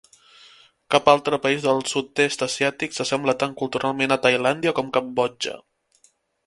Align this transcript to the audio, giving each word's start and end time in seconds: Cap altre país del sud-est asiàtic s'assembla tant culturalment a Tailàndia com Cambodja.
Cap 0.95 1.11
altre 1.13 1.39
país 1.43 1.67
del 1.67 1.83
sud-est 1.91 2.45
asiàtic 2.47 2.97
s'assembla 2.99 3.39
tant 3.45 3.55
culturalment 3.63 4.17
a 4.17 4.21
Tailàndia 4.27 4.77
com 4.81 4.93
Cambodja. 4.99 5.59